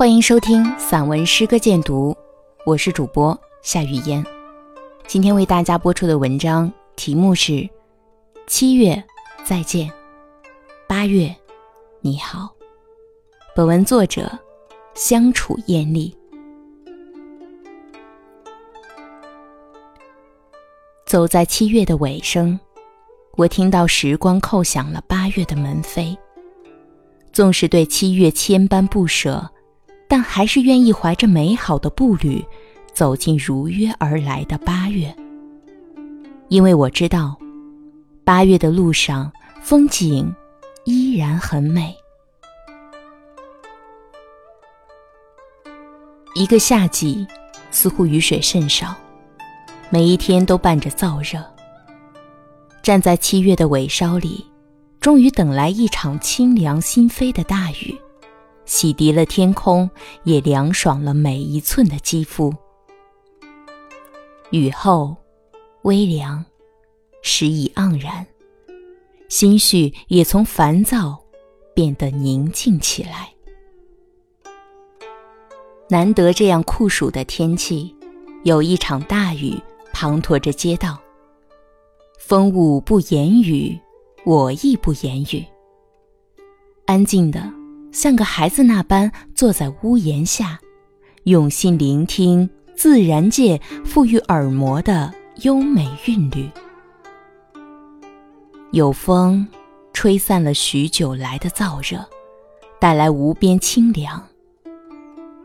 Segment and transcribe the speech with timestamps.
[0.00, 2.16] 欢迎收听散文诗歌鉴读，
[2.64, 4.24] 我是主播夏雨嫣。
[5.06, 7.52] 今天为大家播出的文章题目是
[8.46, 9.04] 《七月
[9.44, 9.92] 再见，
[10.88, 11.30] 八月
[12.00, 12.44] 你好》。
[13.54, 14.32] 本文作者
[14.94, 16.16] 相处艳丽。
[21.04, 22.58] 走在七月的尾声，
[23.36, 26.16] 我听到时光叩响了八月的门扉。
[27.34, 29.46] 纵使对七月千般不舍。
[30.10, 32.44] 但还是愿意怀着美好的步履，
[32.92, 35.14] 走进如约而来的八月。
[36.48, 37.38] 因为我知道，
[38.24, 39.30] 八月的路上
[39.62, 40.34] 风景
[40.84, 41.94] 依然很美。
[46.34, 47.24] 一个夏季，
[47.70, 48.92] 似乎雨水甚少，
[49.90, 51.40] 每一天都伴着燥热。
[52.82, 54.44] 站在七月的尾梢里，
[55.00, 57.96] 终于等来一场清凉心扉的大雨。
[58.70, 59.90] 洗涤了天空，
[60.22, 62.54] 也凉爽了每一寸的肌肤。
[64.50, 65.16] 雨后，
[65.82, 66.44] 微凉，
[67.20, 68.24] 时已盎然，
[69.28, 71.20] 心绪也从烦躁
[71.74, 73.34] 变得宁静起来。
[75.88, 77.92] 难得这样酷暑的天气，
[78.44, 79.60] 有一场大雨
[79.92, 80.96] 滂沱着街道。
[82.20, 83.76] 风物不言语，
[84.24, 85.44] 我亦不言语，
[86.86, 87.59] 安静的。
[87.92, 90.58] 像个孩子那般坐在屋檐下，
[91.24, 96.48] 用心聆听自然界赋予耳膜的优美韵律。
[98.70, 99.46] 有风，
[99.92, 102.08] 吹散了许久来的燥热，
[102.78, 104.24] 带来无边清凉。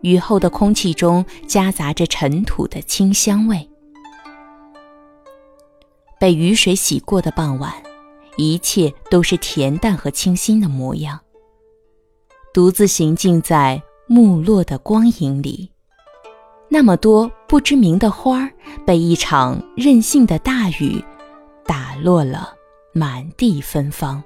[0.00, 3.68] 雨后的空气中夹杂着尘土的清香味。
[6.18, 7.70] 被雨水洗过的傍晚，
[8.38, 11.20] 一切都是恬淡和清新的模样。
[12.52, 15.70] 独自行进在暮落的光影里，
[16.68, 18.50] 那么多不知名的花儿
[18.84, 21.04] 被一场任性的大雨
[21.64, 22.52] 打落了，
[22.92, 24.20] 满地芬芳。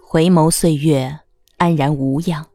[0.00, 1.18] 回眸岁月，
[1.56, 2.46] 安然无恙，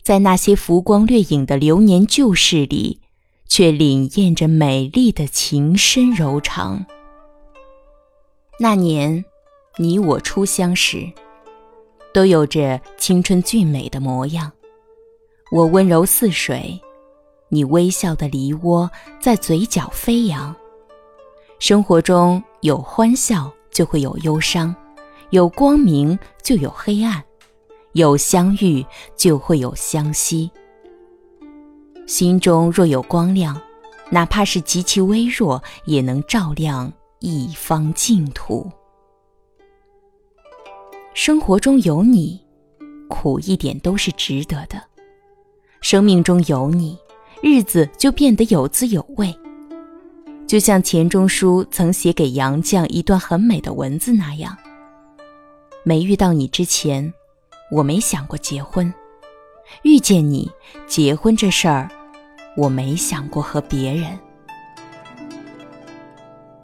[0.00, 3.00] 在那些浮光掠影的流年旧事里，
[3.48, 6.86] 却凛艳着美丽的情深柔长。
[8.60, 9.24] 那年，
[9.78, 11.12] 你我初相识。
[12.16, 14.50] 都有着青春俊美的模样，
[15.52, 16.80] 我温柔似水，
[17.50, 18.88] 你微笑的梨涡
[19.20, 20.56] 在嘴角飞扬。
[21.58, 24.74] 生活中有欢笑，就会有忧伤；
[25.28, 27.20] 有光明，就有黑暗；
[27.92, 28.82] 有相遇，
[29.14, 30.50] 就会有相惜。
[32.06, 33.60] 心中若有光亮，
[34.08, 38.72] 哪怕是极其微弱，也能照亮一方净土。
[41.16, 42.38] 生活中有你，
[43.08, 44.76] 苦一点都是值得的；
[45.80, 46.94] 生命中有你，
[47.42, 49.34] 日子就变得有滋有味。
[50.46, 54.54] 就像钱钟书曾写给杨绛一段很美的文字那样：
[55.84, 57.10] 没遇到你之前，
[57.72, 58.92] 我没想过结婚；
[59.84, 60.50] 遇见你，
[60.86, 61.88] 结婚这事儿，
[62.58, 64.06] 我没想过和别人。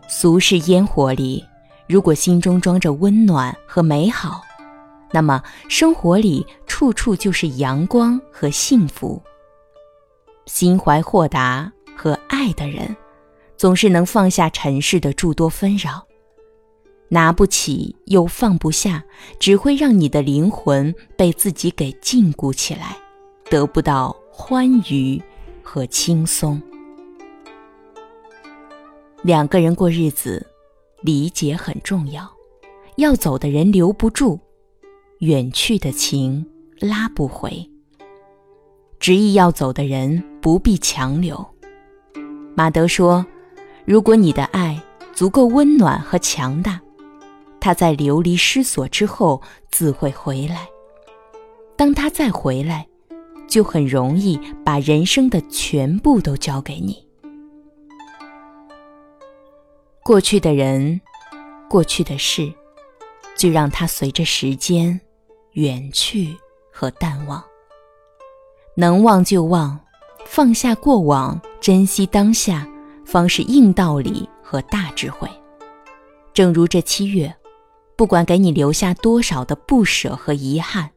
[0.07, 1.43] 俗世烟火里。
[1.93, 4.41] 如果心中装着温暖和美好，
[5.11, 9.23] 那么生活里处处就是阳光和幸福。
[10.47, 12.97] 心怀豁达和爱的人，
[13.59, 16.07] 总是能放下尘世的诸多纷扰。
[17.09, 19.05] 拿不起又放不下，
[19.39, 22.97] 只会让你的灵魂被自己给禁锢起来，
[23.51, 25.23] 得不到欢愉
[25.63, 26.59] 和轻松。
[29.21, 30.47] 两个人过日子。
[31.03, 32.31] 理解很重要，
[32.97, 34.39] 要走的人留不住，
[35.19, 36.47] 远去的情
[36.79, 37.69] 拉不回。
[39.01, 41.45] 执意要走的人不必强留。
[42.55, 43.27] 马德说
[43.85, 44.81] ：“如果你的爱
[45.13, 46.81] 足够温暖和强大，
[47.59, 49.43] 他在流离失所之后
[49.73, 50.69] 自会回来。
[51.77, 52.87] 当他再回来，
[53.49, 57.05] 就很容易把人生的全部都交给你。”
[60.05, 61.01] 过去的人，
[61.71, 62.53] 过去的事，
[63.37, 65.01] 就让它随着时间
[65.53, 66.37] 远去
[66.73, 67.43] 和淡忘。
[68.77, 69.79] 能忘就忘，
[70.27, 72.69] 放下过往，珍惜当下，
[73.07, 75.31] 方是硬道理和大智慧。
[76.35, 77.33] 正如这七月，
[77.95, 80.91] 不管给你留下多少的不舍和遗憾，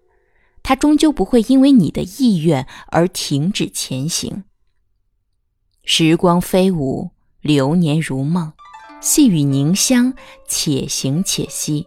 [0.63, 4.45] 它终究不会因为你的意愿而停止前行。
[5.83, 7.11] 时光飞舞，
[7.41, 8.51] 流年如梦。
[9.05, 10.11] 细雨凝香，
[10.47, 11.85] 且行且惜，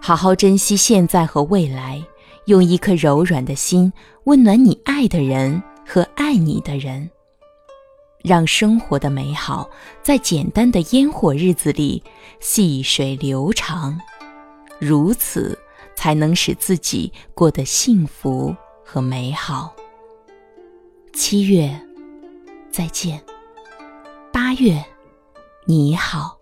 [0.00, 2.02] 好好珍惜现在和未来，
[2.46, 3.92] 用一颗柔软的心
[4.24, 7.10] 温暖你爱的人和爱你的人，
[8.24, 9.68] 让生活的美好
[10.02, 12.02] 在简单的烟火日子里
[12.40, 14.00] 细水流长，
[14.78, 15.56] 如此
[15.94, 19.76] 才能使自己过得幸福和美好。
[21.12, 21.78] 七月，
[22.70, 23.22] 再见。
[24.32, 24.82] 八月，
[25.68, 26.38] 你好。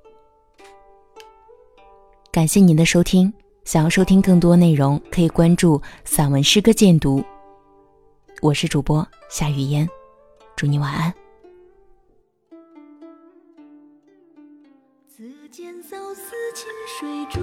[2.30, 3.32] 感谢您的收听。
[3.64, 7.24] 想要收听更多内容，可以关注散文诗歌鉴读。
[8.42, 9.88] 我是主播夏雨嫣，
[10.54, 11.10] 祝你晚安。
[15.08, 16.68] 自见早思清
[17.00, 17.40] 水珠，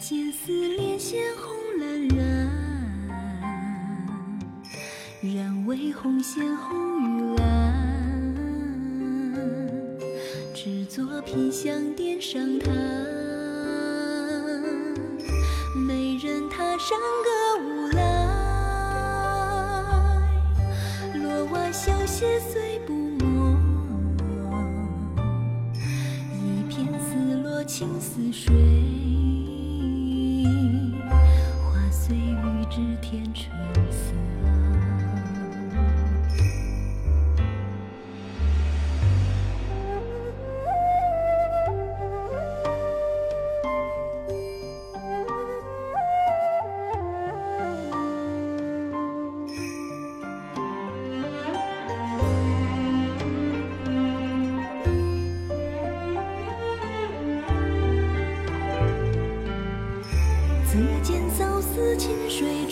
[0.00, 2.50] 见思恋鲜红蓝染，
[5.20, 7.11] 染为红线红
[11.20, 13.31] 品香点上它。
[62.32, 62.64] 水